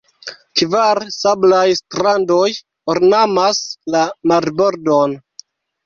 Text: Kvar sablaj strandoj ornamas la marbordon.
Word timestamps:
Kvar 0.61 1.01
sablaj 1.17 1.67
strandoj 1.81 2.49
ornamas 2.97 3.63
la 3.99 4.05
marbordon. 4.35 5.21